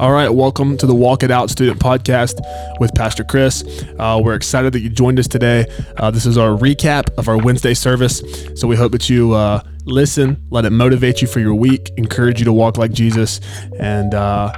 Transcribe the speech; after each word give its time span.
All 0.00 0.10
right, 0.10 0.28
welcome 0.28 0.76
to 0.78 0.86
the 0.86 0.94
Walk 0.94 1.22
It 1.22 1.30
Out 1.30 1.48
Student 1.48 1.78
Podcast 1.78 2.40
with 2.80 2.92
Pastor 2.94 3.22
Chris. 3.22 3.62
Uh, 4.00 4.20
we're 4.20 4.34
excited 4.34 4.72
that 4.72 4.80
you 4.80 4.88
joined 4.88 5.20
us 5.20 5.28
today. 5.28 5.64
Uh, 5.96 6.10
this 6.10 6.26
is 6.26 6.36
our 6.36 6.58
recap 6.58 7.16
of 7.18 7.28
our 7.28 7.38
Wednesday 7.38 7.72
service. 7.72 8.20
So 8.56 8.66
we 8.66 8.74
hope 8.74 8.90
that 8.92 9.08
you 9.08 9.32
uh, 9.34 9.62
listen, 9.84 10.44
let 10.50 10.64
it 10.64 10.70
motivate 10.70 11.22
you 11.22 11.28
for 11.28 11.38
your 11.38 11.54
week, 11.54 11.90
encourage 11.96 12.40
you 12.40 12.44
to 12.46 12.52
walk 12.52 12.78
like 12.78 12.90
Jesus, 12.90 13.40
and 13.78 14.12
uh, 14.12 14.52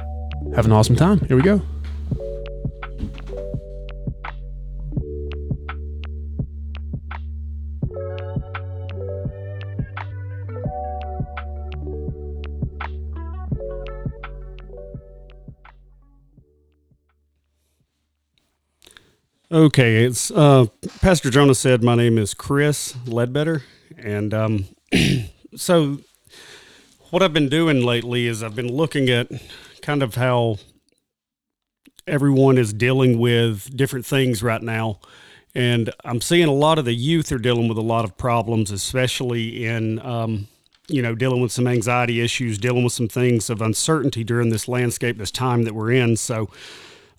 have 0.55 0.65
an 0.65 0.71
awesome 0.71 0.95
time. 0.95 1.19
Here 1.19 1.37
we 1.37 1.43
go. 1.43 1.61
Okay, 19.51 20.03
it's 20.03 20.31
uh, 20.31 20.65
Pastor 21.01 21.29
Jonah 21.29 21.53
said 21.53 21.83
my 21.83 21.93
name 21.93 22.17
is 22.17 22.33
Chris 22.33 22.95
Ledbetter, 23.05 23.61
and 23.95 24.33
um, 24.33 24.65
so 25.55 25.99
what 27.11 27.21
I've 27.21 27.33
been 27.33 27.47
doing 27.47 27.85
lately 27.85 28.25
is 28.25 28.41
I've 28.41 28.55
been 28.55 28.73
looking 28.73 29.07
at 29.07 29.27
kind 29.83 30.01
of 30.01 30.15
how 30.15 30.57
everyone 32.07 32.57
is 32.57 32.73
dealing 32.73 33.19
with 33.19 33.77
different 33.77 34.07
things 34.07 34.41
right 34.41 34.63
now, 34.63 34.99
and 35.53 35.93
I'm 36.03 36.21
seeing 36.21 36.47
a 36.47 36.51
lot 36.51 36.79
of 36.79 36.85
the 36.85 36.95
youth 36.95 37.31
are 37.31 37.37
dealing 37.37 37.67
with 37.67 37.77
a 37.77 37.81
lot 37.81 38.03
of 38.03 38.17
problems, 38.17 38.71
especially 38.71 39.63
in 39.63 39.99
um, 39.99 40.47
you 40.87 41.03
know 41.03 41.13
dealing 41.13 41.41
with 41.41 41.51
some 41.51 41.67
anxiety 41.67 42.19
issues, 42.19 42.57
dealing 42.57 42.83
with 42.83 42.93
some 42.93 43.07
things 43.07 43.51
of 43.51 43.61
uncertainty 43.61 44.23
during 44.23 44.49
this 44.49 44.67
landscape, 44.67 45.19
this 45.19 45.29
time 45.29 45.65
that 45.65 45.75
we're 45.75 45.91
in. 45.91 46.17
So 46.17 46.49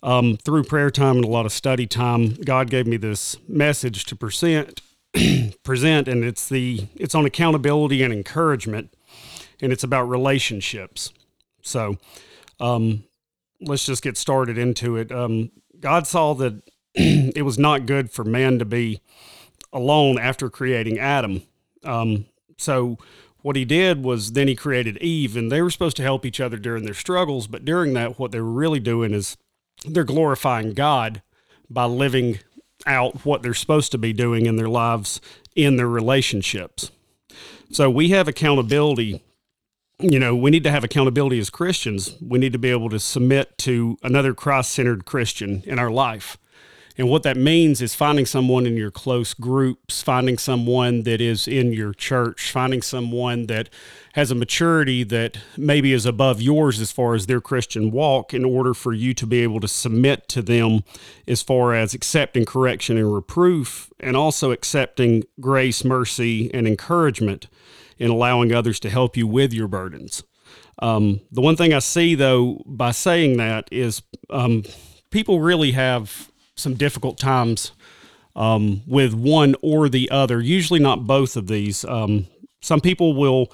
um, 0.03 0.37
through 0.37 0.63
prayer 0.63 0.89
time 0.89 1.17
and 1.17 1.25
a 1.25 1.29
lot 1.29 1.45
of 1.45 1.51
study 1.51 1.87
time, 1.87 2.33
God 2.33 2.69
gave 2.69 2.87
me 2.87 2.97
this 2.97 3.37
message 3.47 4.05
to 4.05 4.15
present, 4.15 4.81
present, 5.63 6.07
and 6.07 6.23
it's 6.23 6.47
the 6.47 6.87
it's 6.95 7.15
on 7.15 7.25
accountability 7.25 8.03
and 8.03 8.13
encouragement, 8.13 8.93
and 9.61 9.71
it's 9.71 9.83
about 9.83 10.03
relationships. 10.03 11.11
So, 11.61 11.97
um, 12.59 13.03
let's 13.61 13.85
just 13.85 14.03
get 14.03 14.17
started 14.17 14.57
into 14.57 14.95
it. 14.95 15.11
Um, 15.11 15.51
God 15.79 16.07
saw 16.07 16.33
that 16.35 16.61
it 16.93 17.43
was 17.43 17.57
not 17.57 17.85
good 17.85 18.11
for 18.11 18.23
man 18.23 18.59
to 18.59 18.65
be 18.65 19.01
alone 19.73 20.17
after 20.19 20.49
creating 20.49 20.99
Adam. 20.99 21.43
Um, 21.83 22.25
so 22.57 22.97
what 23.41 23.55
he 23.55 23.65
did 23.65 24.03
was 24.03 24.33
then 24.33 24.47
he 24.47 24.55
created 24.55 24.97
Eve, 24.97 25.37
and 25.37 25.51
they 25.51 25.61
were 25.61 25.69
supposed 25.69 25.97
to 25.97 26.03
help 26.03 26.25
each 26.25 26.39
other 26.39 26.57
during 26.57 26.85
their 26.85 26.93
struggles. 26.93 27.47
But 27.47 27.65
during 27.65 27.93
that, 27.93 28.19
what 28.19 28.31
they 28.31 28.41
were 28.41 28.51
really 28.51 28.79
doing 28.79 29.13
is 29.13 29.37
they're 29.85 30.03
glorifying 30.03 30.73
God 30.73 31.21
by 31.69 31.85
living 31.85 32.39
out 32.85 33.25
what 33.25 33.41
they're 33.41 33.53
supposed 33.53 33.91
to 33.91 33.97
be 33.97 34.13
doing 34.13 34.45
in 34.45 34.55
their 34.55 34.69
lives 34.69 35.19
in 35.55 35.77
their 35.77 35.87
relationships. 35.87 36.91
So 37.71 37.89
we 37.89 38.09
have 38.09 38.27
accountability. 38.27 39.23
You 39.99 40.19
know, 40.19 40.35
we 40.35 40.51
need 40.51 40.63
to 40.63 40.71
have 40.71 40.83
accountability 40.83 41.39
as 41.39 41.49
Christians. 41.49 42.15
We 42.21 42.37
need 42.37 42.53
to 42.53 42.59
be 42.59 42.69
able 42.69 42.89
to 42.89 42.99
submit 42.99 43.57
to 43.59 43.97
another 44.03 44.33
cross 44.33 44.69
centered 44.69 45.05
Christian 45.05 45.63
in 45.65 45.79
our 45.79 45.89
life. 45.89 46.37
And 46.97 47.09
what 47.09 47.23
that 47.23 47.37
means 47.37 47.81
is 47.81 47.93
finding 47.93 48.25
someone 48.25 48.65
in 48.65 48.75
your 48.75 48.89
close 48.89 49.33
groups, 49.33 50.01
finding 50.01 50.37
someone 50.37 51.03
that 51.03 51.21
is 51.21 51.47
in 51.47 51.71
your 51.71 51.93
church, 51.93 52.51
finding 52.51 52.81
someone 52.81 53.47
that 53.47 53.69
has 54.17 54.31
a 54.31 54.35
maturity 54.35 55.03
that 55.03 55.37
maybe 55.55 55.93
is 55.93 56.03
above 56.03 56.41
yours 56.41 56.81
as 56.81 56.91
far 56.91 57.13
as 57.13 57.27
their 57.27 57.39
Christian 57.39 57.91
walk 57.91 58.33
in 58.33 58.43
order 58.43 58.73
for 58.73 58.91
you 58.91 59.13
to 59.13 59.27
be 59.27 59.43
able 59.43 59.59
to 59.59 59.67
submit 59.67 60.27
to 60.29 60.41
them 60.41 60.83
as 61.27 61.43
far 61.43 61.75
as 61.75 61.93
accepting 61.93 62.43
correction 62.43 62.97
and 62.97 63.13
reproof 63.13 63.93
and 63.99 64.17
also 64.17 64.49
accepting 64.49 65.23
grace, 65.39 65.83
mercy, 65.83 66.51
and 66.51 66.67
encouragement 66.67 67.47
in 67.99 68.09
allowing 68.09 68.51
others 68.51 68.79
to 68.79 68.89
help 68.89 69.15
you 69.15 69.27
with 69.27 69.53
your 69.53 69.67
burdens. 69.67 70.23
Um, 70.79 71.21
the 71.31 71.41
one 71.41 71.55
thing 71.55 71.71
I 71.71 71.79
see 71.79 72.15
though 72.15 72.63
by 72.65 72.91
saying 72.91 73.37
that 73.37 73.69
is 73.71 74.01
um, 74.31 74.63
people 75.11 75.41
really 75.41 75.73
have 75.73 76.31
some 76.55 76.73
difficult 76.73 77.19
times 77.19 77.71
um, 78.35 78.81
with 78.87 79.13
one 79.13 79.55
or 79.61 79.89
the 79.89 80.09
other. 80.09 80.41
Usually 80.41 80.79
not 80.79 81.05
both 81.05 81.37
of 81.37 81.45
these. 81.45 81.85
Um, 81.85 82.25
some 82.61 82.81
people 82.81 83.13
will 83.15 83.51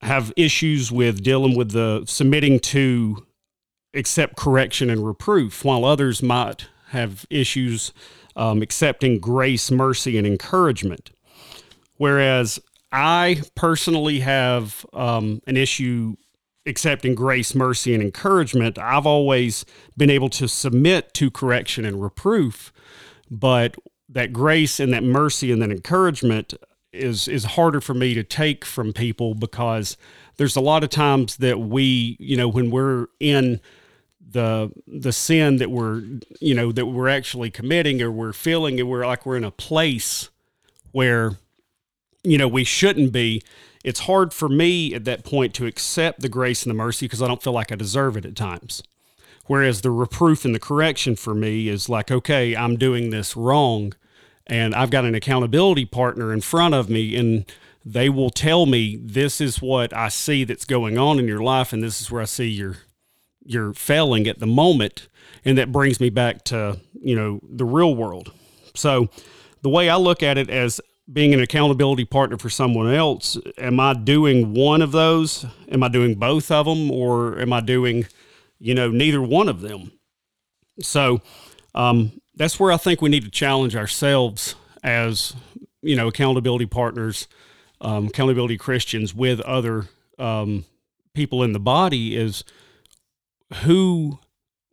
have 0.00 0.32
issues 0.36 0.92
with 0.92 1.22
dealing 1.22 1.56
with 1.56 1.72
the 1.72 2.04
submitting 2.06 2.60
to 2.60 3.26
accept 3.94 4.36
correction 4.36 4.90
and 4.90 5.06
reproof, 5.06 5.64
while 5.64 5.84
others 5.84 6.22
might 6.22 6.66
have 6.90 7.26
issues 7.30 7.92
um, 8.36 8.62
accepting 8.62 9.18
grace, 9.18 9.70
mercy, 9.70 10.16
and 10.16 10.26
encouragement. 10.26 11.10
Whereas 11.96 12.60
I 12.92 13.42
personally 13.54 14.20
have 14.20 14.86
um, 14.92 15.42
an 15.46 15.56
issue 15.56 16.14
accepting 16.64 17.14
grace, 17.14 17.54
mercy, 17.54 17.94
and 17.94 18.02
encouragement, 18.02 18.78
I've 18.78 19.06
always 19.06 19.64
been 19.96 20.10
able 20.10 20.28
to 20.30 20.46
submit 20.46 21.14
to 21.14 21.30
correction 21.30 21.84
and 21.84 22.00
reproof. 22.00 22.72
But 23.30 23.76
that 24.08 24.32
grace 24.32 24.78
and 24.78 24.92
that 24.92 25.02
mercy 25.02 25.50
and 25.50 25.60
that 25.62 25.70
encouragement 25.70 26.54
is 26.92 27.28
is 27.28 27.44
harder 27.44 27.80
for 27.80 27.94
me 27.94 28.14
to 28.14 28.22
take 28.22 28.64
from 28.64 28.92
people 28.92 29.34
because 29.34 29.96
there's 30.36 30.56
a 30.56 30.60
lot 30.60 30.84
of 30.84 30.90
times 30.90 31.36
that 31.38 31.60
we, 31.60 32.16
you 32.18 32.36
know, 32.36 32.48
when 32.48 32.70
we're 32.70 33.06
in 33.20 33.60
the 34.30 34.70
the 34.86 35.12
sin 35.12 35.56
that 35.56 35.70
we're, 35.70 36.02
you 36.40 36.54
know, 36.54 36.72
that 36.72 36.86
we're 36.86 37.08
actually 37.08 37.50
committing 37.50 38.00
or 38.02 38.10
we're 38.10 38.32
feeling 38.32 38.78
and 38.80 38.88
we're 38.88 39.06
like 39.06 39.26
we're 39.26 39.36
in 39.36 39.44
a 39.44 39.50
place 39.50 40.30
where 40.92 41.36
you 42.24 42.38
know 42.38 42.48
we 42.48 42.64
shouldn't 42.64 43.12
be 43.12 43.42
it's 43.84 44.00
hard 44.00 44.34
for 44.34 44.48
me 44.48 44.94
at 44.94 45.04
that 45.04 45.24
point 45.24 45.54
to 45.54 45.66
accept 45.66 46.20
the 46.20 46.28
grace 46.28 46.62
and 46.62 46.70
the 46.70 46.74
mercy 46.74 47.06
because 47.06 47.22
I 47.22 47.28
don't 47.28 47.42
feel 47.42 47.52
like 47.52 47.72
I 47.72 47.76
deserve 47.76 48.16
it 48.16 48.26
at 48.26 48.36
times. 48.36 48.82
Whereas 49.46 49.80
the 49.80 49.90
reproof 49.90 50.44
and 50.44 50.54
the 50.54 50.60
correction 50.60 51.16
for 51.16 51.34
me 51.34 51.68
is 51.68 51.88
like, 51.88 52.10
okay, 52.10 52.54
I'm 52.54 52.76
doing 52.76 53.10
this 53.10 53.34
wrong. 53.34 53.94
And 54.48 54.74
I've 54.74 54.90
got 54.90 55.04
an 55.04 55.14
accountability 55.14 55.84
partner 55.84 56.32
in 56.32 56.40
front 56.40 56.74
of 56.74 56.88
me, 56.88 57.14
and 57.16 57.44
they 57.84 58.08
will 58.08 58.30
tell 58.30 58.66
me 58.66 58.96
this 58.96 59.40
is 59.40 59.60
what 59.60 59.92
I 59.92 60.08
see 60.08 60.44
that's 60.44 60.64
going 60.64 60.96
on 60.98 61.18
in 61.18 61.28
your 61.28 61.42
life, 61.42 61.72
and 61.72 61.82
this 61.82 62.00
is 62.00 62.10
where 62.10 62.22
I 62.22 62.26
see 62.26 62.48
you're 62.48 62.76
you're 63.44 63.72
failing 63.72 64.26
at 64.26 64.40
the 64.40 64.46
moment. 64.46 65.08
And 65.44 65.56
that 65.56 65.72
brings 65.72 66.00
me 66.00 66.10
back 66.10 66.44
to, 66.44 66.80
you 66.92 67.16
know, 67.16 67.40
the 67.42 67.64
real 67.64 67.94
world. 67.94 68.32
So 68.74 69.08
the 69.62 69.70
way 69.70 69.88
I 69.88 69.96
look 69.96 70.22
at 70.22 70.36
it 70.36 70.50
as 70.50 70.80
being 71.10 71.32
an 71.32 71.40
accountability 71.40 72.04
partner 72.04 72.36
for 72.36 72.50
someone 72.50 72.92
else, 72.92 73.38
am 73.56 73.80
I 73.80 73.94
doing 73.94 74.52
one 74.52 74.82
of 74.82 74.92
those? 74.92 75.46
Am 75.70 75.82
I 75.82 75.88
doing 75.88 76.16
both 76.16 76.50
of 76.50 76.66
them? 76.66 76.90
Or 76.90 77.38
am 77.38 77.52
I 77.52 77.60
doing, 77.60 78.06
you 78.58 78.74
know, 78.74 78.90
neither 78.90 79.22
one 79.22 79.48
of 79.48 79.62
them? 79.62 79.92
So 80.80 81.22
um, 81.74 82.12
that's 82.38 82.58
where 82.58 82.72
I 82.72 82.76
think 82.76 83.02
we 83.02 83.10
need 83.10 83.24
to 83.24 83.30
challenge 83.30 83.76
ourselves 83.76 84.54
as, 84.82 85.34
you 85.82 85.96
know, 85.96 86.08
accountability 86.08 86.66
partners, 86.66 87.26
um, 87.80 88.06
accountability 88.06 88.56
Christians 88.56 89.14
with 89.14 89.40
other 89.40 89.86
um, 90.18 90.64
people 91.14 91.42
in 91.42 91.52
the 91.52 91.60
body 91.60 92.16
is 92.16 92.44
who 93.64 94.20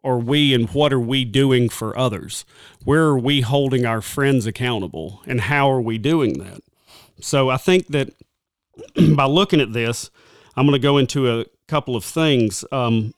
are 0.03 0.19
we 0.19 0.53
and 0.53 0.69
what 0.69 0.93
are 0.93 0.99
we 0.99 1.25
doing 1.25 1.67
for 1.67 1.97
others? 1.97 2.45
Where 2.83 3.05
are 3.05 3.17
we 3.17 3.41
holding 3.41 3.85
our 3.85 4.01
friends 4.01 4.45
accountable 4.45 5.21
and 5.25 5.41
how 5.41 5.69
are 5.71 5.81
we 5.81 5.97
doing 5.97 6.37
that? 6.39 6.61
So 7.19 7.49
I 7.49 7.57
think 7.57 7.87
that 7.87 8.13
by 9.15 9.25
looking 9.25 9.59
at 9.59 9.73
this, 9.73 10.11
I'm 10.55 10.67
going 10.67 10.79
to 10.79 10.79
go 10.79 10.97
into 10.97 11.39
a 11.39 11.45
couple 11.67 11.95
of 11.95 12.03
things. 12.03 12.63
Um, 12.71 13.13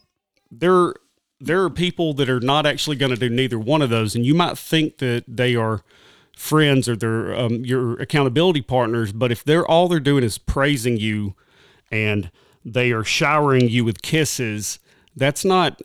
there, 0.50 0.94
there 1.40 1.64
are 1.64 1.70
people 1.70 2.14
that 2.16 2.30
are 2.30 2.40
not 2.40 2.66
actually 2.66 2.96
going 2.96 3.12
to 3.12 3.18
do 3.18 3.30
neither 3.30 3.60
one 3.60 3.82
of 3.82 3.90
those, 3.90 4.16
and 4.16 4.26
you 4.26 4.34
might 4.34 4.58
think 4.58 4.98
that 4.98 5.24
they 5.28 5.56
are 5.56 5.84
friends 6.36 6.88
or 6.88 6.96
they're 6.96 7.36
um, 7.36 7.66
your 7.66 8.00
accountability 8.00 8.62
partners, 8.62 9.12
but 9.12 9.32
if 9.32 9.44
they're 9.44 9.66
all 9.66 9.88
they're 9.88 10.00
doing 10.00 10.24
is 10.24 10.38
praising 10.38 10.98
you 10.98 11.36
and 11.92 12.30
they 12.64 12.92
are 12.92 13.04
showering 13.04 13.70
you 13.70 13.86
with 13.86 14.02
kisses 14.02 14.80
that's 15.18 15.44
not 15.44 15.82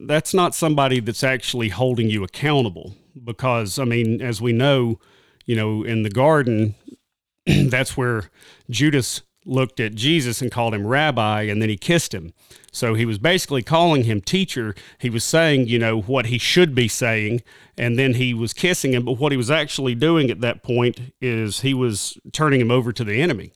that's 0.00 0.32
not 0.32 0.54
somebody 0.54 1.00
that's 1.00 1.22
actually 1.22 1.68
holding 1.68 2.08
you 2.08 2.24
accountable 2.24 2.94
because 3.22 3.78
I 3.78 3.84
mean 3.84 4.22
as 4.22 4.40
we 4.40 4.52
know 4.52 4.98
you 5.44 5.54
know 5.54 5.84
in 5.84 6.02
the 6.02 6.10
garden 6.10 6.74
that's 7.46 7.96
where 7.96 8.30
Judas 8.70 9.22
looked 9.44 9.80
at 9.80 9.94
Jesus 9.94 10.42
and 10.42 10.50
called 10.50 10.74
him 10.74 10.86
rabbi, 10.86 11.42
and 11.42 11.60
then 11.60 11.68
he 11.68 11.76
kissed 11.76 12.14
him. 12.14 12.32
So 12.72 12.94
he 12.94 13.04
was 13.04 13.18
basically 13.18 13.62
calling 13.62 14.04
him 14.04 14.20
teacher. 14.20 14.74
He 14.98 15.10
was 15.10 15.24
saying, 15.24 15.68
you 15.68 15.78
know, 15.78 16.00
what 16.00 16.26
he 16.26 16.38
should 16.38 16.74
be 16.74 16.88
saying, 16.88 17.42
and 17.76 17.98
then 17.98 18.14
he 18.14 18.34
was 18.34 18.52
kissing 18.52 18.92
him. 18.92 19.04
But 19.04 19.18
what 19.18 19.32
he 19.32 19.38
was 19.38 19.50
actually 19.50 19.94
doing 19.94 20.30
at 20.30 20.40
that 20.40 20.62
point 20.62 21.12
is 21.20 21.60
he 21.60 21.74
was 21.74 22.18
turning 22.32 22.60
him 22.60 22.70
over 22.70 22.92
to 22.92 23.04
the 23.04 23.20
enemy. 23.20 23.52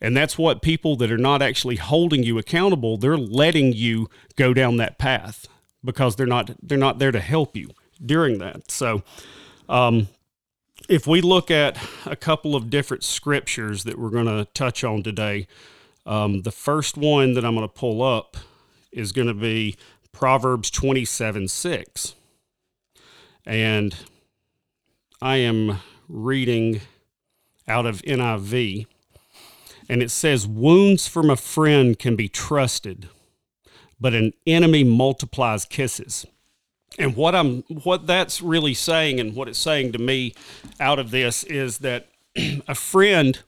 And 0.00 0.16
that's 0.16 0.38
what 0.38 0.62
people 0.62 0.96
that 0.96 1.10
are 1.10 1.18
not 1.18 1.42
actually 1.42 1.76
holding 1.76 2.22
you 2.22 2.38
accountable, 2.38 2.96
they're 2.96 3.16
letting 3.16 3.72
you 3.72 4.08
go 4.36 4.54
down 4.54 4.76
that 4.76 4.98
path 4.98 5.48
because 5.84 6.16
they're 6.16 6.26
not 6.26 6.50
they're 6.62 6.78
not 6.78 6.98
there 6.98 7.12
to 7.12 7.20
help 7.20 7.56
you 7.56 7.70
during 8.04 8.38
that. 8.38 8.70
So 8.70 9.02
um, 9.68 10.08
if 10.88 11.06
we 11.06 11.20
look 11.20 11.50
at 11.50 11.78
a 12.06 12.16
couple 12.16 12.56
of 12.56 12.70
different 12.70 13.04
scriptures 13.04 13.84
that 13.84 13.98
we're 13.98 14.10
going 14.10 14.26
to 14.26 14.46
touch 14.54 14.82
on 14.82 15.02
today, 15.02 15.46
um, 16.06 16.42
the 16.42 16.50
first 16.50 16.96
one 16.96 17.34
that 17.34 17.44
I'm 17.44 17.54
going 17.54 17.68
to 17.68 17.72
pull 17.72 18.02
up 18.02 18.36
is 18.90 19.12
going 19.12 19.28
to 19.28 19.34
be 19.34 19.76
Proverbs 20.12 20.70
27 20.70 21.48
6. 21.48 22.14
And 23.44 23.94
I 25.20 25.36
am 25.36 25.80
reading 26.08 26.80
out 27.66 27.86
of 27.86 28.02
NIV. 28.02 28.86
And 29.90 30.02
it 30.02 30.10
says, 30.10 30.46
Wounds 30.46 31.06
from 31.06 31.30
a 31.30 31.36
friend 31.36 31.98
can 31.98 32.16
be 32.16 32.28
trusted, 32.28 33.08
but 34.00 34.14
an 34.14 34.32
enemy 34.46 34.84
multiplies 34.84 35.64
kisses. 35.64 36.26
And 36.98 37.16
what 37.16 37.34
I'm 37.34 37.62
what 37.62 38.06
that's 38.06 38.40
really 38.40 38.74
saying 38.74 39.20
and 39.20 39.34
what 39.34 39.48
it's 39.48 39.58
saying 39.58 39.92
to 39.92 39.98
me 39.98 40.34
out 40.80 40.98
of 40.98 41.10
this 41.10 41.44
is 41.44 41.78
that 41.78 42.08
a 42.68 42.74
friend 42.74 43.40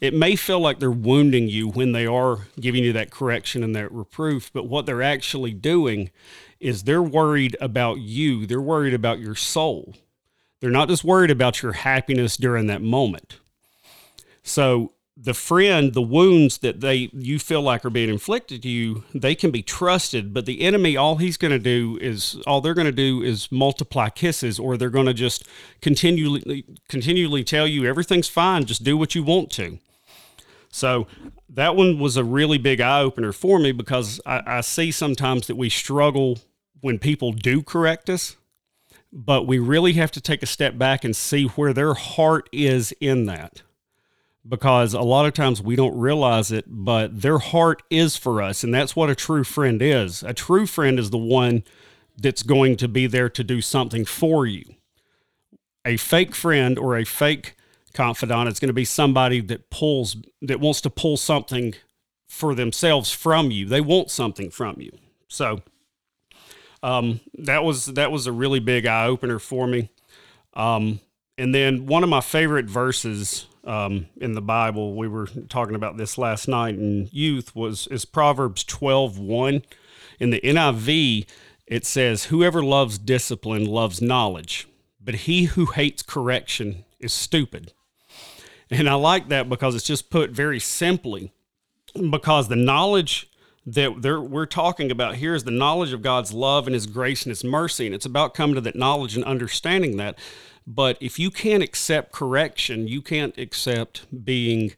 it 0.00 0.12
may 0.12 0.36
feel 0.36 0.60
like 0.60 0.80
they're 0.80 0.90
wounding 0.90 1.48
you 1.48 1.68
when 1.68 1.92
they 1.92 2.06
are 2.06 2.48
giving 2.60 2.84
you 2.84 2.92
that 2.92 3.10
correction 3.10 3.62
and 3.62 3.74
that 3.76 3.90
reproof, 3.92 4.52
but 4.52 4.68
what 4.68 4.86
they're 4.86 5.02
actually 5.02 5.52
doing 5.52 6.10
is 6.60 6.82
they're 6.82 7.02
worried 7.02 7.56
about 7.60 8.00
you. 8.00 8.44
They're 8.44 8.60
worried 8.60 8.94
about 8.94 9.18
your 9.18 9.34
soul. 9.34 9.94
They're 10.60 10.70
not 10.70 10.88
just 10.88 11.04
worried 11.04 11.30
about 11.30 11.62
your 11.62 11.72
happiness 11.72 12.36
during 12.36 12.66
that 12.66 12.82
moment. 12.82 13.38
So 14.42 14.92
the 15.16 15.34
friend, 15.34 15.94
the 15.94 16.02
wounds 16.02 16.58
that 16.58 16.80
they 16.80 17.08
you 17.12 17.38
feel 17.38 17.62
like 17.62 17.84
are 17.84 17.90
being 17.90 18.08
inflicted 18.08 18.62
to 18.62 18.68
you, 18.68 19.04
they 19.14 19.34
can 19.34 19.50
be 19.50 19.62
trusted. 19.62 20.34
But 20.34 20.44
the 20.44 20.62
enemy, 20.62 20.96
all 20.96 21.16
he's 21.16 21.36
going 21.36 21.52
to 21.52 21.58
do 21.58 21.98
is 22.00 22.36
all 22.46 22.60
they're 22.60 22.74
going 22.74 22.86
to 22.86 22.92
do 22.92 23.22
is 23.22 23.50
multiply 23.52 24.08
kisses, 24.08 24.58
or 24.58 24.76
they're 24.76 24.90
going 24.90 25.06
to 25.06 25.14
just 25.14 25.46
continually 25.80 26.64
continually 26.88 27.44
tell 27.44 27.66
you 27.66 27.84
everything's 27.84 28.28
fine, 28.28 28.64
just 28.64 28.82
do 28.82 28.96
what 28.96 29.14
you 29.14 29.22
want 29.22 29.50
to. 29.52 29.78
So 30.70 31.06
that 31.48 31.76
one 31.76 32.00
was 32.00 32.16
a 32.16 32.24
really 32.24 32.58
big 32.58 32.80
eye 32.80 33.00
opener 33.00 33.30
for 33.30 33.60
me 33.60 33.70
because 33.70 34.20
I, 34.26 34.42
I 34.44 34.60
see 34.62 34.90
sometimes 34.90 35.46
that 35.46 35.56
we 35.56 35.68
struggle 35.68 36.40
when 36.80 36.98
people 36.98 37.30
do 37.30 37.62
correct 37.62 38.10
us, 38.10 38.36
but 39.12 39.46
we 39.46 39.60
really 39.60 39.92
have 39.92 40.10
to 40.10 40.20
take 40.20 40.42
a 40.42 40.46
step 40.46 40.76
back 40.76 41.04
and 41.04 41.14
see 41.14 41.44
where 41.44 41.72
their 41.72 41.94
heart 41.94 42.48
is 42.50 42.92
in 43.00 43.26
that 43.26 43.62
because 44.46 44.92
a 44.92 45.00
lot 45.00 45.26
of 45.26 45.32
times 45.32 45.62
we 45.62 45.76
don't 45.76 45.96
realize 45.96 46.52
it, 46.52 46.64
but 46.68 47.22
their 47.22 47.38
heart 47.38 47.82
is 47.90 48.16
for 48.16 48.42
us. 48.42 48.62
And 48.62 48.74
that's 48.74 48.94
what 48.94 49.10
a 49.10 49.14
true 49.14 49.44
friend 49.44 49.80
is. 49.80 50.22
A 50.22 50.34
true 50.34 50.66
friend 50.66 50.98
is 50.98 51.10
the 51.10 51.18
one 51.18 51.64
that's 52.16 52.42
going 52.42 52.76
to 52.76 52.88
be 52.88 53.06
there 53.06 53.28
to 53.30 53.42
do 53.42 53.60
something 53.60 54.04
for 54.04 54.46
you. 54.46 54.64
A 55.84 55.96
fake 55.96 56.34
friend 56.34 56.78
or 56.78 56.96
a 56.96 57.04
fake 57.04 57.56
confidant 57.94 58.48
is 58.48 58.60
going 58.60 58.68
to 58.68 58.74
be 58.74 58.84
somebody 58.84 59.40
that 59.40 59.70
pulls, 59.70 60.16
that 60.42 60.60
wants 60.60 60.80
to 60.82 60.90
pull 60.90 61.16
something 61.16 61.74
for 62.28 62.54
themselves 62.54 63.10
from 63.10 63.50
you. 63.50 63.66
They 63.66 63.80
want 63.80 64.10
something 64.10 64.50
from 64.50 64.80
you. 64.80 64.92
So, 65.28 65.62
um, 66.82 67.20
that 67.38 67.64
was 67.64 67.86
that 67.86 68.12
was 68.12 68.26
a 68.26 68.32
really 68.32 68.60
big 68.60 68.84
eye 68.84 69.06
opener 69.06 69.38
for 69.38 69.66
me. 69.66 69.90
Um, 70.52 71.00
and 71.36 71.54
then 71.54 71.86
one 71.86 72.02
of 72.02 72.08
my 72.08 72.20
favorite 72.20 72.66
verses 72.66 73.46
um, 73.66 74.06
in 74.16 74.32
the 74.32 74.42
Bible. 74.42 74.94
We 74.94 75.08
were 75.08 75.26
talking 75.48 75.74
about 75.74 75.96
this 75.96 76.18
last 76.18 76.48
night 76.48 76.74
in 76.74 77.08
youth. 77.12 77.54
Was 77.54 77.86
is 77.88 78.04
Proverbs 78.04 78.64
12, 78.64 79.18
1. 79.18 79.62
In 80.20 80.30
the 80.30 80.40
NIV, 80.40 81.26
it 81.66 81.84
says, 81.84 82.24
"Whoever 82.24 82.62
loves 82.62 82.98
discipline 82.98 83.64
loves 83.66 84.00
knowledge, 84.00 84.68
but 85.00 85.14
he 85.14 85.44
who 85.44 85.66
hates 85.66 86.02
correction 86.02 86.84
is 87.00 87.12
stupid." 87.12 87.72
And 88.70 88.88
I 88.88 88.94
like 88.94 89.28
that 89.28 89.48
because 89.48 89.74
it's 89.74 89.86
just 89.86 90.10
put 90.10 90.30
very 90.30 90.60
simply. 90.60 91.32
Because 92.10 92.48
the 92.48 92.56
knowledge 92.56 93.30
that 93.66 94.00
we're 94.28 94.46
talking 94.46 94.90
about 94.90 95.16
here 95.16 95.34
is 95.34 95.44
the 95.44 95.50
knowledge 95.50 95.92
of 95.92 96.02
God's 96.02 96.32
love 96.32 96.66
and 96.66 96.74
His 96.74 96.86
grace 96.86 97.22
and 97.22 97.30
His 97.30 97.44
mercy, 97.44 97.86
and 97.86 97.94
it's 97.94 98.06
about 98.06 98.34
coming 98.34 98.54
to 98.54 98.60
that 98.62 98.76
knowledge 98.76 99.16
and 99.16 99.24
understanding 99.24 99.96
that. 99.96 100.18
But 100.66 100.96
if 101.00 101.18
you 101.18 101.30
can't 101.30 101.62
accept 101.62 102.12
correction, 102.12 102.88
you 102.88 103.02
can't 103.02 103.36
accept 103.38 104.06
being 104.24 104.72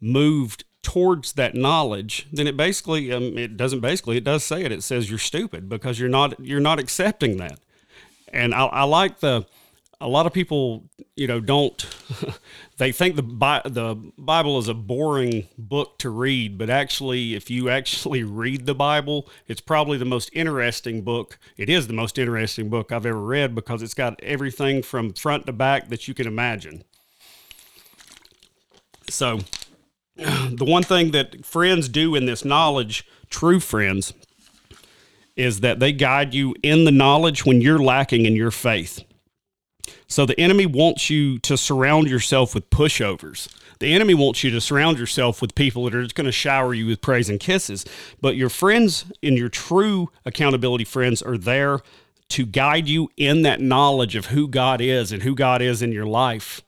moved 0.00 0.64
towards 0.82 1.34
that 1.34 1.54
knowledge, 1.54 2.26
then 2.32 2.46
it 2.46 2.56
basically 2.56 3.12
um, 3.12 3.36
it 3.36 3.56
doesn't 3.56 3.80
basically 3.80 4.16
it 4.16 4.24
does 4.24 4.44
say 4.44 4.64
it. 4.64 4.72
It 4.72 4.82
says 4.82 5.10
you're 5.10 5.18
stupid 5.18 5.68
because 5.68 5.98
you're 5.98 6.08
not 6.08 6.38
you're 6.40 6.60
not 6.60 6.78
accepting 6.78 7.36
that. 7.38 7.58
And 8.32 8.54
I, 8.54 8.66
I 8.66 8.84
like 8.84 9.20
the 9.20 9.46
a 10.00 10.08
lot 10.08 10.26
of 10.26 10.32
people, 10.32 10.88
you 11.14 11.26
know, 11.26 11.40
don't. 11.40 11.86
they 12.78 12.90
think 12.90 13.16
the 13.16 13.22
Bi- 13.22 13.62
the 13.64 13.94
Bible 14.16 14.58
is 14.58 14.68
a 14.68 14.74
boring 14.74 15.48
book 15.58 15.98
to 15.98 16.08
read, 16.08 16.56
but 16.56 16.70
actually, 16.70 17.34
if 17.34 17.50
you 17.50 17.68
actually 17.68 18.24
read 18.24 18.66
the 18.66 18.74
Bible, 18.74 19.28
it's 19.46 19.60
probably 19.60 19.98
the 19.98 20.04
most 20.06 20.30
interesting 20.32 21.02
book. 21.02 21.38
It 21.56 21.68
is 21.68 21.86
the 21.86 21.92
most 21.92 22.18
interesting 22.18 22.70
book 22.70 22.92
I've 22.92 23.06
ever 23.06 23.20
read 23.20 23.54
because 23.54 23.82
it's 23.82 23.94
got 23.94 24.20
everything 24.22 24.82
from 24.82 25.12
front 25.12 25.46
to 25.46 25.52
back 25.52 25.88
that 25.88 26.08
you 26.08 26.14
can 26.14 26.26
imagine. 26.26 26.84
So, 29.08 29.40
the 30.16 30.64
one 30.66 30.82
thing 30.82 31.10
that 31.10 31.44
friends 31.44 31.88
do 31.90 32.14
in 32.14 32.24
this 32.24 32.44
knowledge, 32.44 33.06
true 33.28 33.60
friends, 33.60 34.14
is 35.36 35.60
that 35.60 35.78
they 35.78 35.92
guide 35.92 36.32
you 36.32 36.54
in 36.62 36.84
the 36.84 36.90
knowledge 36.90 37.44
when 37.44 37.60
you're 37.60 37.78
lacking 37.78 38.24
in 38.24 38.34
your 38.34 38.50
faith. 38.50 39.04
So 40.10 40.26
the 40.26 40.38
enemy 40.40 40.66
wants 40.66 41.08
you 41.08 41.38
to 41.38 41.56
surround 41.56 42.08
yourself 42.10 42.52
with 42.52 42.68
pushovers. 42.68 43.48
The 43.78 43.94
enemy 43.94 44.12
wants 44.12 44.42
you 44.42 44.50
to 44.50 44.60
surround 44.60 44.98
yourself 44.98 45.40
with 45.40 45.54
people 45.54 45.84
that 45.84 45.94
are 45.94 46.02
just 46.02 46.16
going 46.16 46.26
to 46.26 46.32
shower 46.32 46.74
you 46.74 46.86
with 46.86 47.00
praise 47.00 47.30
and 47.30 47.38
kisses. 47.38 47.86
But 48.20 48.34
your 48.34 48.48
friends 48.48 49.04
and 49.22 49.38
your 49.38 49.48
true 49.48 50.10
accountability 50.26 50.82
friends 50.82 51.22
are 51.22 51.38
there 51.38 51.78
to 52.30 52.44
guide 52.44 52.88
you 52.88 53.10
in 53.16 53.42
that 53.42 53.60
knowledge 53.60 54.16
of 54.16 54.26
who 54.26 54.48
God 54.48 54.80
is 54.80 55.12
and 55.12 55.22
who 55.22 55.36
God 55.36 55.62
is 55.62 55.80
in 55.80 55.92
your 55.92 56.06
life. 56.06 56.60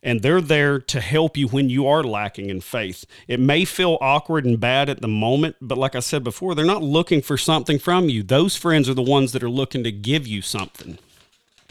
And 0.00 0.22
they're 0.22 0.40
there 0.40 0.78
to 0.78 1.00
help 1.00 1.36
you 1.36 1.48
when 1.48 1.68
you 1.68 1.88
are 1.88 2.04
lacking 2.04 2.48
in 2.48 2.60
faith. 2.60 3.04
It 3.26 3.40
may 3.40 3.64
feel 3.64 3.98
awkward 4.00 4.44
and 4.44 4.60
bad 4.60 4.88
at 4.88 5.00
the 5.00 5.08
moment, 5.08 5.56
but 5.60 5.78
like 5.78 5.96
I 5.96 6.00
said 6.00 6.22
before, 6.22 6.54
they're 6.54 6.64
not 6.64 6.82
looking 6.82 7.22
for 7.22 7.36
something 7.36 7.80
from 7.80 8.08
you. 8.08 8.22
Those 8.22 8.54
friends 8.54 8.88
are 8.88 8.94
the 8.94 9.02
ones 9.02 9.32
that 9.32 9.42
are 9.42 9.50
looking 9.50 9.82
to 9.82 9.90
give 9.90 10.28
you 10.28 10.42
something. 10.42 10.98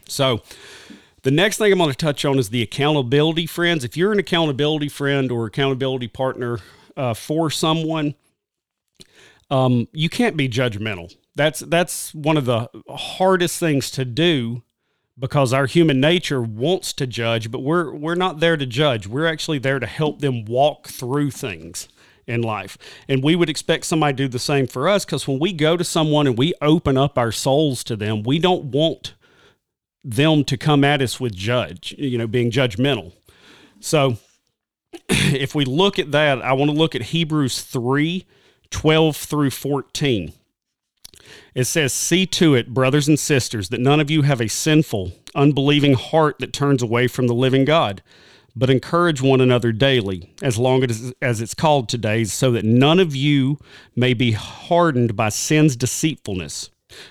So, 0.07 0.41
the 1.23 1.31
next 1.31 1.57
thing 1.57 1.71
I'm 1.71 1.79
going 1.79 1.89
to 1.89 1.95
touch 1.95 2.25
on 2.25 2.37
is 2.37 2.49
the 2.49 2.61
accountability 2.61 3.47
friends. 3.47 3.83
If 3.83 3.97
you're 3.97 4.11
an 4.11 4.19
accountability 4.19 4.89
friend 4.89 5.31
or 5.31 5.45
accountability 5.45 6.09
partner 6.09 6.59
uh, 6.95 7.13
for 7.13 7.49
someone, 7.49 8.15
um, 9.49 9.87
you 9.93 10.09
can't 10.09 10.37
be 10.37 10.49
judgmental. 10.49 11.15
That's 11.35 11.61
that's 11.61 12.13
one 12.13 12.37
of 12.37 12.45
the 12.45 12.69
hardest 12.89 13.59
things 13.59 13.89
to 13.91 14.05
do 14.05 14.63
because 15.17 15.53
our 15.53 15.65
human 15.65 15.99
nature 15.99 16.41
wants 16.41 16.91
to 16.93 17.07
judge, 17.07 17.49
but 17.49 17.59
we're 17.59 17.93
we're 17.93 18.15
not 18.15 18.39
there 18.39 18.57
to 18.57 18.65
judge. 18.65 19.07
We're 19.07 19.27
actually 19.27 19.59
there 19.59 19.79
to 19.79 19.87
help 19.87 20.19
them 20.19 20.45
walk 20.45 20.87
through 20.87 21.31
things 21.31 21.87
in 22.27 22.41
life. 22.41 22.77
And 23.07 23.23
we 23.23 23.35
would 23.35 23.49
expect 23.49 23.85
somebody 23.85 24.13
to 24.13 24.23
do 24.23 24.27
the 24.27 24.39
same 24.39 24.67
for 24.67 24.87
us 24.89 25.05
because 25.05 25.27
when 25.27 25.39
we 25.39 25.53
go 25.53 25.77
to 25.77 25.83
someone 25.83 26.27
and 26.27 26.37
we 26.37 26.53
open 26.61 26.97
up 26.97 27.17
our 27.17 27.31
souls 27.31 27.83
to 27.85 27.95
them, 27.95 28.23
we 28.23 28.39
don't 28.39 28.65
want 28.65 29.13
them 30.03 30.43
to 30.45 30.57
come 30.57 30.83
at 30.83 31.01
us 31.01 31.19
with 31.19 31.35
judge, 31.35 31.95
you 31.97 32.17
know, 32.17 32.27
being 32.27 32.51
judgmental. 32.51 33.13
So 33.79 34.17
if 35.09 35.55
we 35.55 35.65
look 35.65 35.99
at 35.99 36.11
that, 36.11 36.41
I 36.41 36.53
want 36.53 36.71
to 36.71 36.77
look 36.77 36.95
at 36.95 37.01
Hebrews 37.03 37.61
3 37.61 38.25
12 38.69 39.15
through 39.15 39.51
14. 39.51 40.33
It 41.53 41.65
says, 41.65 41.93
See 41.93 42.25
to 42.27 42.55
it, 42.55 42.73
brothers 42.73 43.07
and 43.07 43.19
sisters, 43.19 43.69
that 43.69 43.79
none 43.79 43.99
of 43.99 44.09
you 44.09 44.23
have 44.23 44.41
a 44.41 44.49
sinful, 44.49 45.13
unbelieving 45.35 45.93
heart 45.93 46.39
that 46.39 46.53
turns 46.53 46.81
away 46.81 47.07
from 47.07 47.27
the 47.27 47.35
living 47.35 47.65
God, 47.65 48.01
but 48.55 48.69
encourage 48.69 49.21
one 49.21 49.41
another 49.41 49.71
daily, 49.71 50.33
as 50.41 50.57
long 50.57 50.83
as, 50.83 51.13
as 51.21 51.39
it's 51.39 51.53
called 51.53 51.87
today, 51.87 52.23
so 52.23 52.51
that 52.51 52.65
none 52.65 52.99
of 52.99 53.15
you 53.15 53.59
may 53.95 54.13
be 54.13 54.31
hardened 54.31 55.15
by 55.15 55.29
sin's 55.29 55.75
deceitfulness. 55.75 56.69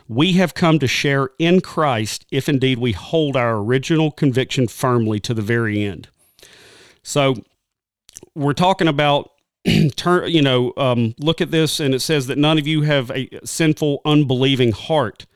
We 0.08 0.34
have 0.34 0.54
come 0.54 0.78
to 0.78 0.86
share 0.86 1.30
in 1.38 1.60
Christ 1.60 2.26
if 2.30 2.48
indeed 2.48 2.78
we 2.78 2.92
hold 2.92 3.36
our 3.36 3.56
original 3.56 4.10
conviction 4.10 4.68
firmly 4.68 5.20
to 5.20 5.34
the 5.34 5.42
very 5.42 5.82
end. 5.82 6.08
So, 7.02 7.42
we're 8.34 8.52
talking 8.52 8.88
about 8.88 9.30
turn, 9.96 10.30
you 10.30 10.42
know, 10.42 10.72
um, 10.76 11.14
look 11.18 11.40
at 11.40 11.50
this, 11.50 11.80
and 11.80 11.94
it 11.94 12.00
says 12.00 12.26
that 12.26 12.38
none 12.38 12.58
of 12.58 12.66
you 12.66 12.82
have 12.82 13.10
a 13.10 13.28
sinful, 13.44 14.00
unbelieving 14.04 14.72
heart. 14.72 15.26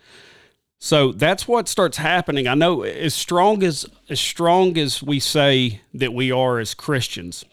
So 0.78 1.12
that's 1.12 1.48
what 1.48 1.68
starts 1.68 1.96
happening. 1.96 2.46
I 2.46 2.54
know 2.54 2.82
as 2.82 3.14
strong 3.14 3.62
as 3.62 3.86
as 4.08 4.20
strong 4.20 4.76
as 4.76 5.02
we 5.02 5.18
say 5.18 5.80
that 5.94 6.12
we 6.12 6.30
are 6.30 6.58
as 6.58 6.74
Christians, 6.74 7.44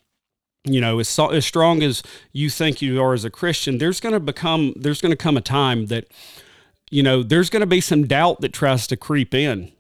you 0.66 0.82
know, 0.82 1.00
as, 1.00 1.18
as 1.18 1.46
strong 1.46 1.82
as 1.82 2.04
you 2.34 2.50
think 2.50 2.82
you 2.82 3.02
are 3.02 3.14
as 3.14 3.24
a 3.24 3.30
Christian, 3.30 3.78
there's 3.78 4.00
going 4.00 4.14
to 4.14 4.20
become 4.20 4.74
there's 4.76 5.02
going 5.02 5.12
to 5.12 5.18
come 5.18 5.38
a 5.38 5.42
time 5.42 5.86
that 5.88 6.08
you 6.94 7.04
know, 7.04 7.24
there's 7.24 7.50
going 7.50 7.62
to 7.62 7.68
be 7.68 7.82
some 7.82 8.06
doubt 8.06 8.42
that 8.42 8.54
tries 8.54 8.86
to 8.88 8.98
creep 8.98 9.34
in. 9.34 9.72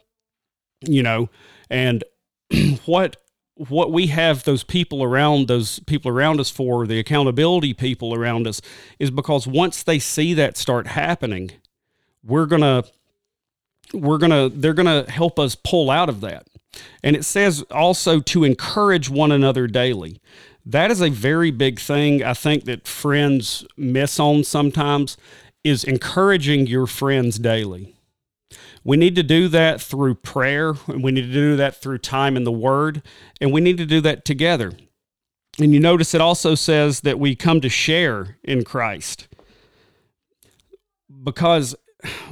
You 0.82 1.03
know, 1.03 1.29
and 1.70 2.03
what 2.86 3.17
what 3.55 3.91
we 3.91 4.08
have 4.08 4.43
those 4.43 4.63
people 4.63 5.03
around 5.03 5.48
those 5.48 5.79
people 5.82 6.10
around 6.10 6.39
us 6.39 6.50
for 6.50 6.88
the 6.88 7.00
accountability 7.00 7.74
people 7.74 8.15
around 8.15 8.48
us 8.48 8.60
is 8.98 9.12
because 9.12 9.46
once 9.46 9.84
they 9.84 10.00
see 10.00 10.34
that 10.34 10.58
start 10.58 10.88
happening 10.88 11.51
we're 12.24 12.48
going 12.48 12.63
to 12.63 12.84
we're 13.93 14.17
going 14.17 14.32
to 14.32 14.50
they're 14.58 14.74
going 14.74 15.05
to 15.05 15.10
help 15.10 15.38
us 15.38 15.55
pull 15.55 15.91
out 15.91 16.10
of 16.10 16.22
that. 16.22 16.48
And 17.03 17.15
it 17.15 17.24
says 17.24 17.62
also 17.70 18.20
to 18.20 18.43
encourage 18.43 19.08
one 19.08 19.32
another 19.32 19.67
daily. 19.67 20.20
That 20.65 20.89
is 20.89 21.01
a 21.01 21.10
very 21.10 21.51
big 21.51 21.79
thing 21.79 22.24
i 22.24 22.34
think 22.34 22.63
that 22.63 22.88
friends 22.88 23.65
miss 23.75 24.17
on 24.20 24.46
sometimes 24.46 25.17
is 25.63 25.84
encouraging 25.84 26.67
your 26.67 26.88
friends 26.88 27.39
daily 27.39 27.93
we 28.84 28.98
need 28.98 29.15
to 29.15 29.24
do 29.24 29.48
that 29.50 29.82
through 29.82 30.15
prayer. 30.15 30.74
And 30.88 31.03
we 31.03 31.12
need 31.12 31.27
to 31.27 31.34
do 31.34 31.55
that 31.55 31.75
through 31.75 32.00
time 32.00 32.36
in 32.36 32.43
the 32.43 32.51
Word, 32.51 33.01
and 33.39 33.51
we 33.51 33.62
need 33.62 33.77
to 33.77 33.86
do 33.86 34.01
that 34.01 34.25
together. 34.25 34.74
And 35.60 35.74
you 35.74 35.79
notice 35.79 36.13
it 36.13 36.22
also 36.22 36.55
says 36.55 37.01
that 37.01 37.20
we 37.20 37.36
come 37.36 37.62
to 37.62 37.70
share 37.70 38.38
in 38.43 38.63
Christ 38.63 39.27
because 41.24 41.75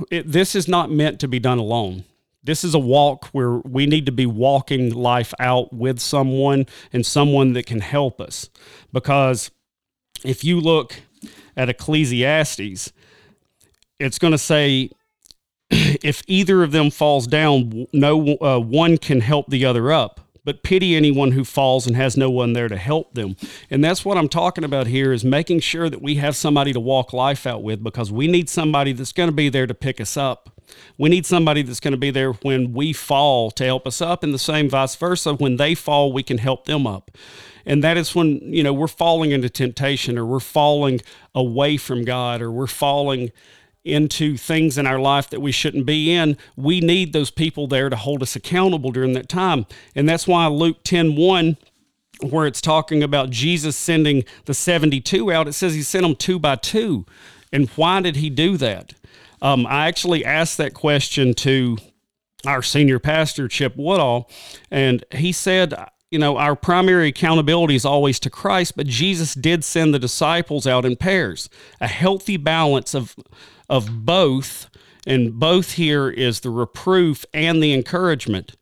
it, 0.09 0.31
this 0.31 0.55
is 0.55 0.67
not 0.67 0.89
meant 0.89 1.19
to 1.19 1.27
be 1.27 1.39
done 1.39 1.59
alone. 1.59 2.03
This 2.43 2.63
is 2.63 2.73
a 2.73 2.79
walk 2.79 3.27
where 3.27 3.57
we 3.57 3.85
need 3.85 4.07
to 4.07 4.11
be 4.11 4.25
walking 4.25 4.91
life 4.91 5.35
out 5.39 5.71
with 5.71 5.99
someone 5.99 6.65
and 6.91 7.05
someone 7.05 7.53
that 7.53 7.67
can 7.67 7.81
help 7.81 8.19
us. 8.19 8.49
Because 8.91 9.51
if 10.25 10.43
you 10.43 10.59
look 10.59 11.01
at 11.55 11.69
Ecclesiastes, 11.69 12.91
it's 14.01 14.19
going 14.19 14.31
to 14.31 14.37
say 14.37 14.89
if 15.69 16.23
either 16.27 16.63
of 16.63 16.71
them 16.71 16.89
falls 16.89 17.27
down, 17.27 17.87
no 17.93 18.37
uh, 18.37 18.59
one 18.59 18.97
can 18.97 19.21
help 19.21 19.49
the 19.49 19.65
other 19.65 19.91
up. 19.91 20.19
But 20.43 20.63
pity 20.63 20.95
anyone 20.95 21.33
who 21.33 21.45
falls 21.45 21.85
and 21.85 21.95
has 21.95 22.17
no 22.17 22.31
one 22.31 22.53
there 22.53 22.67
to 22.67 22.75
help 22.75 23.13
them. 23.13 23.35
And 23.69 23.83
that's 23.83 24.03
what 24.03 24.17
I'm 24.17 24.27
talking 24.27 24.63
about 24.63 24.87
here 24.87 25.13
is 25.13 25.23
making 25.23 25.59
sure 25.59 25.87
that 25.87 26.01
we 26.01 26.15
have 26.15 26.35
somebody 26.35 26.73
to 26.73 26.79
walk 26.79 27.13
life 27.13 27.45
out 27.45 27.61
with 27.61 27.83
because 27.83 28.11
we 28.11 28.27
need 28.27 28.49
somebody 28.49 28.91
that's 28.91 29.11
going 29.11 29.29
to 29.29 29.35
be 29.35 29.49
there 29.49 29.67
to 29.67 29.75
pick 29.75 30.01
us 30.01 30.17
up. 30.17 30.59
We 30.97 31.09
need 31.09 31.27
somebody 31.27 31.61
that's 31.61 31.79
going 31.79 31.91
to 31.91 31.97
be 31.97 32.09
there 32.09 32.31
when 32.31 32.73
we 32.73 32.91
fall 32.91 33.51
to 33.51 33.65
help 33.65 33.85
us 33.85 34.01
up, 34.01 34.23
and 34.23 34.33
the 34.33 34.39
same 34.39 34.67
vice 34.67 34.95
versa. 34.95 35.33
When 35.35 35.57
they 35.57 35.75
fall, 35.75 36.11
we 36.11 36.23
can 36.23 36.39
help 36.39 36.65
them 36.65 36.87
up. 36.87 37.11
And 37.65 37.83
that 37.83 37.97
is 37.97 38.15
when, 38.15 38.39
you 38.41 38.63
know, 38.63 38.73
we're 38.73 38.87
falling 38.87 39.31
into 39.31 39.49
temptation 39.49 40.17
or 40.17 40.25
we're 40.25 40.39
falling 40.39 41.01
away 41.35 41.77
from 41.77 42.03
God 42.03 42.41
or 42.41 42.51
we're 42.51 42.65
falling 42.67 43.31
into 43.83 44.37
things 44.37 44.77
in 44.77 44.85
our 44.85 44.99
life 44.99 45.29
that 45.29 45.39
we 45.39 45.51
shouldn't 45.51 45.85
be 45.85 46.11
in, 46.11 46.37
we 46.55 46.79
need 46.79 47.13
those 47.13 47.31
people 47.31 47.67
there 47.67 47.89
to 47.89 47.95
hold 47.95 48.21
us 48.21 48.35
accountable 48.35 48.91
during 48.91 49.13
that 49.13 49.29
time. 49.29 49.65
And 49.95 50.07
that's 50.07 50.27
why 50.27 50.47
Luke 50.47 50.83
10 50.83 51.15
1, 51.15 51.57
where 52.29 52.45
it's 52.45 52.61
talking 52.61 53.01
about 53.01 53.31
Jesus 53.31 53.75
sending 53.75 54.23
the 54.45 54.53
72 54.53 55.31
out, 55.31 55.47
it 55.47 55.53
says 55.53 55.73
he 55.73 55.81
sent 55.81 56.03
them 56.03 56.15
two 56.15 56.37
by 56.37 56.55
two. 56.55 57.05
And 57.51 57.69
why 57.69 58.01
did 58.01 58.17
he 58.17 58.29
do 58.29 58.57
that? 58.57 58.93
Um, 59.41 59.65
I 59.65 59.87
actually 59.87 60.23
asked 60.23 60.57
that 60.57 60.73
question 60.73 61.33
to 61.35 61.77
our 62.45 62.61
senior 62.61 62.99
pastor, 62.99 63.47
Chip 63.47 63.75
Woodall, 63.75 64.29
and 64.69 65.03
he 65.11 65.31
said, 65.31 65.73
you 66.11 66.19
know, 66.19 66.37
our 66.37 66.55
primary 66.55 67.07
accountability 67.07 67.75
is 67.75 67.85
always 67.85 68.19
to 68.19 68.29
Christ, 68.29 68.75
but 68.75 68.85
Jesus 68.85 69.33
did 69.33 69.63
send 69.63 69.93
the 69.93 69.99
disciples 69.99 70.67
out 70.67 70.85
in 70.85 70.97
pairs. 70.97 71.49
A 71.79 71.87
healthy 71.87 72.37
balance 72.37 72.93
of 72.93 73.15
of 73.69 74.05
both, 74.05 74.69
and 75.07 75.39
both 75.39 75.73
here 75.73 76.09
is 76.09 76.41
the 76.41 76.49
reproof 76.49 77.25
and 77.33 77.63
the 77.63 77.73
encouragement. 77.73 78.57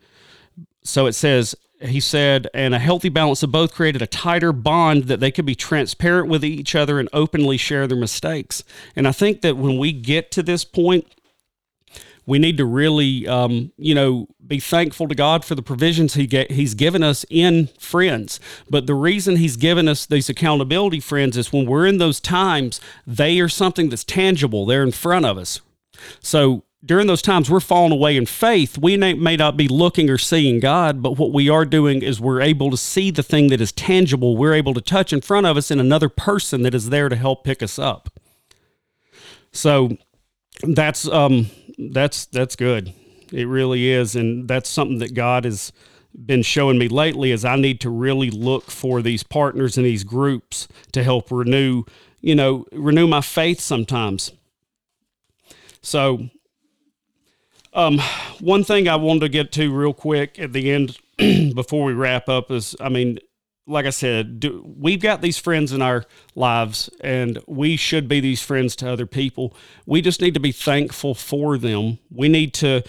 So 0.83 1.07
it 1.07 1.13
says, 1.13 1.55
he 1.81 1.99
said, 1.99 2.47
and 2.53 2.75
a 2.75 2.79
healthy 2.79 3.09
balance 3.09 3.41
of 3.41 3.51
both 3.51 3.73
created 3.73 4.03
a 4.03 4.07
tighter 4.07 4.53
bond 4.53 5.05
that 5.05 5.19
they 5.19 5.31
could 5.31 5.47
be 5.47 5.55
transparent 5.55 6.27
with 6.27 6.45
each 6.45 6.75
other 6.75 6.99
and 6.99 7.09
openly 7.11 7.57
share 7.57 7.87
their 7.87 7.97
mistakes. 7.97 8.63
And 8.95 9.07
I 9.07 9.11
think 9.11 9.41
that 9.41 9.57
when 9.57 9.79
we 9.79 9.91
get 9.91 10.29
to 10.31 10.43
this 10.43 10.63
point, 10.63 11.07
we 12.29 12.37
need 12.37 12.57
to 12.57 12.65
really, 12.65 13.27
um, 13.27 13.71
you 13.75 13.95
know, 13.95 14.27
be 14.45 14.59
thankful 14.59 15.07
to 15.07 15.15
God 15.15 15.43
for 15.43 15.55
the 15.55 15.63
provisions 15.63 16.13
He 16.13 16.27
get, 16.27 16.51
He's 16.51 16.75
given 16.75 17.01
us 17.01 17.25
in 17.27 17.67
friends. 17.79 18.39
But 18.69 18.85
the 18.85 18.93
reason 18.93 19.37
He's 19.37 19.57
given 19.57 19.87
us 19.87 20.05
these 20.05 20.29
accountability 20.29 20.99
friends 20.99 21.35
is 21.37 21.51
when 21.51 21.65
we're 21.65 21.87
in 21.87 21.97
those 21.97 22.19
times, 22.19 22.79
they 23.05 23.39
are 23.39 23.49
something 23.49 23.89
that's 23.89 24.03
tangible. 24.03 24.67
They're 24.67 24.83
in 24.83 24.91
front 24.91 25.25
of 25.25 25.39
us. 25.39 25.61
So 26.19 26.63
during 26.85 27.07
those 27.07 27.23
times 27.23 27.49
we're 27.49 27.59
falling 27.59 27.91
away 27.91 28.15
in 28.15 28.25
faith 28.25 28.77
we 28.77 28.95
may, 28.95 29.35
not 29.35 29.57
be 29.57 29.67
looking 29.67 30.09
or 30.09 30.17
seeing 30.17 30.61
god 30.61 31.03
but 31.03 31.17
what 31.17 31.33
we 31.33 31.49
are 31.49 31.65
doing 31.65 32.01
is 32.01 32.21
we're 32.21 32.39
able 32.39 32.71
to 32.71 32.77
see 32.77 33.11
the 33.11 33.21
thing 33.21 33.47
that 33.47 33.59
is 33.59 33.73
tangible 33.73 34.37
we're 34.37 34.53
able 34.53 34.73
to 34.73 34.79
touch 34.79 35.11
in 35.11 35.19
front 35.19 35.45
of 35.45 35.57
us 35.57 35.69
in 35.69 35.77
another 35.77 36.07
person 36.07 36.61
that 36.61 36.73
is 36.73 36.89
there 36.89 37.09
to 37.09 37.17
help 37.17 37.43
pick 37.43 37.61
us 37.61 37.77
up 37.77 38.17
so 39.51 39.97
that's 40.63 41.07
um 41.07 41.49
that's 41.77 42.25
that's 42.25 42.55
good. 42.55 42.93
It 43.31 43.47
really 43.47 43.89
is, 43.89 44.15
and 44.15 44.47
that's 44.47 44.69
something 44.69 44.99
that 44.99 45.13
God 45.13 45.45
has 45.45 45.71
been 46.25 46.41
showing 46.41 46.77
me 46.77 46.87
lately. 46.87 47.31
Is 47.31 47.45
I 47.45 47.55
need 47.55 47.79
to 47.81 47.89
really 47.89 48.29
look 48.29 48.69
for 48.71 49.01
these 49.01 49.23
partners 49.23 49.77
and 49.77 49.85
these 49.85 50.03
groups 50.03 50.67
to 50.91 51.03
help 51.03 51.31
renew, 51.31 51.83
you 52.21 52.35
know, 52.35 52.65
renew 52.71 53.07
my 53.07 53.21
faith 53.21 53.59
sometimes. 53.59 54.31
So, 55.81 56.29
um, 57.73 57.99
one 58.39 58.63
thing 58.63 58.87
I 58.87 58.95
wanted 58.95 59.21
to 59.21 59.29
get 59.29 59.51
to 59.53 59.73
real 59.73 59.93
quick 59.93 60.37
at 60.39 60.51
the 60.51 60.71
end 60.71 60.97
before 61.55 61.85
we 61.85 61.93
wrap 61.93 62.27
up 62.27 62.51
is, 62.51 62.75
I 62.81 62.89
mean, 62.89 63.19
like 63.69 63.85
I 63.85 63.91
said, 63.91 64.39
do, 64.39 64.63
we've 64.77 64.99
got 64.99 65.21
these 65.21 65.37
friends 65.37 65.71
in 65.71 65.81
our 65.81 66.03
lives, 66.35 66.89
and 67.01 67.39
we 67.47 67.77
should 67.77 68.07
be 68.07 68.19
these 68.19 68.41
friends 68.41 68.75
to 68.77 68.91
other 68.91 69.05
people. 69.05 69.55
We 69.85 70.01
just 70.01 70.21
need 70.21 70.33
to 70.33 70.39
be 70.39 70.51
thankful 70.51 71.13
for 71.13 71.57
them. 71.57 71.99
We 72.09 72.29
need 72.29 72.53
to 72.55 72.83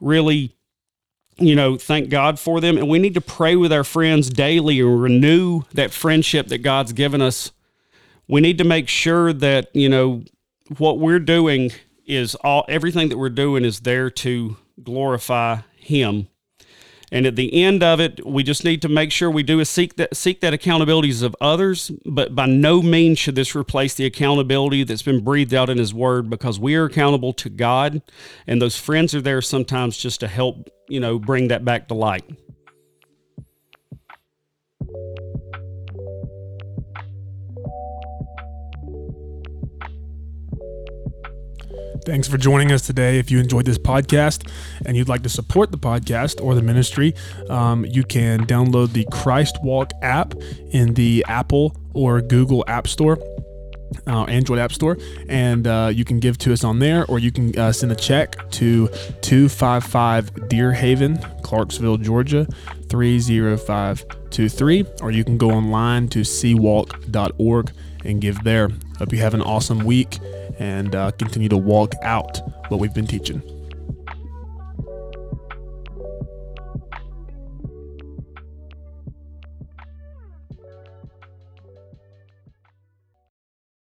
really, 0.00 0.56
you 1.38 1.56
know, 1.56 1.76
thank 1.76 2.08
God 2.08 2.38
for 2.38 2.60
them, 2.60 2.78
and 2.78 2.88
we 2.88 3.00
need 3.00 3.14
to 3.14 3.20
pray 3.20 3.56
with 3.56 3.72
our 3.72 3.84
friends 3.84 4.30
daily 4.30 4.80
and 4.80 5.02
renew 5.02 5.62
that 5.74 5.90
friendship 5.90 6.46
that 6.48 6.58
God's 6.58 6.92
given 6.92 7.20
us. 7.20 7.50
We 8.28 8.40
need 8.40 8.58
to 8.58 8.64
make 8.64 8.88
sure 8.88 9.32
that 9.32 9.74
you 9.74 9.88
know 9.88 10.22
what 10.78 11.00
we're 11.00 11.18
doing 11.18 11.72
is 12.06 12.36
all 12.36 12.64
everything 12.68 13.08
that 13.08 13.18
we're 13.18 13.28
doing 13.28 13.64
is 13.64 13.80
there 13.80 14.08
to 14.08 14.56
glorify 14.82 15.58
Him 15.74 16.28
and 17.12 17.26
at 17.26 17.36
the 17.36 17.62
end 17.62 17.82
of 17.82 18.00
it, 18.00 18.24
we 18.26 18.42
just 18.42 18.64
need 18.64 18.80
to 18.82 18.88
make 18.88 19.12
sure 19.12 19.30
we 19.30 19.42
do 19.42 19.60
seek 19.66 19.96
that 19.96 20.16
seek 20.16 20.40
that 20.40 20.54
of 21.20 21.36
others, 21.42 21.92
but 22.06 22.34
by 22.34 22.46
no 22.46 22.80
means 22.80 23.18
should 23.18 23.34
this 23.34 23.54
replace 23.54 23.94
the 23.94 24.06
accountability 24.06 24.82
that's 24.82 25.02
been 25.02 25.22
breathed 25.22 25.52
out 25.52 25.68
in 25.68 25.76
his 25.76 25.92
word 25.92 26.30
because 26.30 26.58
we 26.58 26.74
are 26.74 26.86
accountable 26.86 27.34
to 27.34 27.50
God 27.50 28.00
and 28.46 28.62
those 28.62 28.76
friends 28.76 29.14
are 29.14 29.20
there 29.20 29.42
sometimes 29.42 29.98
just 29.98 30.20
to 30.20 30.26
help, 30.26 30.70
you 30.88 31.00
know, 31.00 31.18
bring 31.18 31.48
that 31.48 31.66
back 31.66 31.88
to 31.88 31.94
light. 31.94 32.24
Thanks 42.04 42.26
for 42.26 42.36
joining 42.36 42.72
us 42.72 42.84
today. 42.84 43.20
If 43.20 43.30
you 43.30 43.38
enjoyed 43.38 43.64
this 43.64 43.78
podcast 43.78 44.50
and 44.84 44.96
you'd 44.96 45.08
like 45.08 45.22
to 45.22 45.28
support 45.28 45.70
the 45.70 45.78
podcast 45.78 46.42
or 46.42 46.56
the 46.56 46.62
ministry, 46.62 47.14
um, 47.48 47.84
you 47.84 48.02
can 48.02 48.44
download 48.44 48.92
the 48.92 49.06
Christ 49.12 49.56
Walk 49.62 49.92
app 50.02 50.34
in 50.72 50.94
the 50.94 51.24
Apple 51.28 51.76
or 51.94 52.20
Google 52.20 52.64
App 52.66 52.88
Store. 52.88 53.18
Uh, 54.06 54.24
Android 54.24 54.58
App 54.58 54.72
Store, 54.72 54.96
and 55.28 55.66
uh, 55.66 55.90
you 55.92 56.02
can 56.02 56.18
give 56.18 56.38
to 56.38 56.50
us 56.50 56.64
on 56.64 56.78
there, 56.78 57.04
or 57.10 57.18
you 57.18 57.30
can 57.30 57.54
uh, 57.58 57.70
send 57.70 57.92
a 57.92 57.94
check 57.94 58.50
to 58.52 58.88
255 59.20 60.48
Deer 60.48 60.72
Haven, 60.72 61.18
Clarkesville, 61.42 61.98
Georgia 61.98 62.46
30523, 62.88 64.86
or 65.02 65.10
you 65.10 65.22
can 65.22 65.36
go 65.36 65.50
online 65.50 66.08
to 66.08 66.20
cwalk.org 66.20 67.70
and 68.06 68.22
give 68.22 68.42
there. 68.44 68.70
Hope 68.98 69.12
you 69.12 69.18
have 69.18 69.34
an 69.34 69.42
awesome 69.42 69.80
week 69.80 70.18
and 70.58 70.94
uh, 70.94 71.10
continue 71.12 71.48
to 71.48 71.56
walk 71.56 71.94
out 72.02 72.40
what 72.68 72.80
we've 72.80 72.94
been 72.94 73.06
teaching. 73.06 73.61